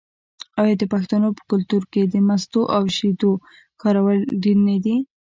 [0.61, 3.31] آیا د پښتنو په کلتور کې د مستو او شیدو
[3.81, 4.97] کارول ډیر نه دي؟